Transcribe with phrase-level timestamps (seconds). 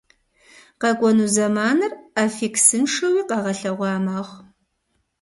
[0.81, 4.41] Къэкӏуэну зэманыр аффиксыншэуи къэгъэлъэгъуа мэхъу.